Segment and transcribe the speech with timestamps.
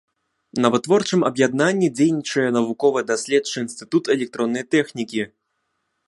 [0.63, 5.21] На вытворчым аб'яднанні дзейнічае навукова-даследчы інстытут электроннай тэхнікі.